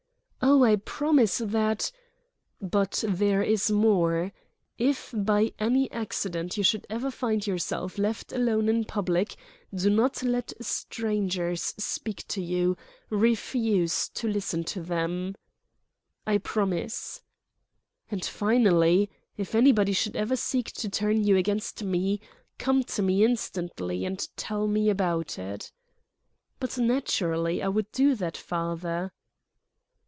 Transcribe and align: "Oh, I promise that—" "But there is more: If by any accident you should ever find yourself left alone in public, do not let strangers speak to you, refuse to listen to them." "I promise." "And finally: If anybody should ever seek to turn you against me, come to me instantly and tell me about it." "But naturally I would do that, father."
"Oh, 0.43 0.63
I 0.63 0.77
promise 0.77 1.37
that—" 1.37 1.91
"But 2.59 3.03
there 3.07 3.43
is 3.43 3.69
more: 3.69 4.31
If 4.77 5.13
by 5.15 5.53
any 5.59 5.89
accident 5.91 6.57
you 6.57 6.63
should 6.63 6.85
ever 6.89 7.11
find 7.11 7.45
yourself 7.45 7.99
left 7.99 8.33
alone 8.33 8.67
in 8.67 8.85
public, 8.85 9.35
do 9.73 9.89
not 9.91 10.23
let 10.23 10.53
strangers 10.59 11.75
speak 11.77 12.27
to 12.29 12.41
you, 12.41 12.75
refuse 13.11 14.09
to 14.09 14.27
listen 14.27 14.63
to 14.65 14.81
them." 14.81 15.35
"I 16.25 16.39
promise." 16.39 17.21
"And 18.09 18.25
finally: 18.25 19.11
If 19.37 19.53
anybody 19.53 19.93
should 19.93 20.15
ever 20.15 20.35
seek 20.35 20.71
to 20.73 20.89
turn 20.89 21.23
you 21.23 21.37
against 21.37 21.83
me, 21.83 22.19
come 22.57 22.83
to 22.85 23.03
me 23.03 23.23
instantly 23.23 24.05
and 24.05 24.25
tell 24.37 24.65
me 24.67 24.89
about 24.89 25.37
it." 25.37 25.71
"But 26.59 26.79
naturally 26.79 27.61
I 27.61 27.67
would 27.67 27.91
do 27.91 28.15
that, 28.15 28.37
father." 28.37 29.11